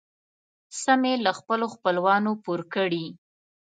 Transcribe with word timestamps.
څه 0.79 0.91
مې 1.01 1.13
له 1.25 1.31
خپلو 1.39 1.65
خپلوانو 1.73 2.31
پور 2.43 2.61
کړې. 2.73 3.05